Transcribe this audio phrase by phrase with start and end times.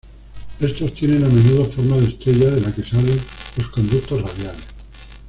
[0.59, 3.21] Estos tienen a menudo forma de estrella de la que salen
[3.57, 4.63] los conductos radiales.